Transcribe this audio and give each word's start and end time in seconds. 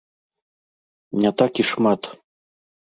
Не 1.25 1.31
так 1.43 1.51
і 1.65 1.69
шмат. 1.75 2.01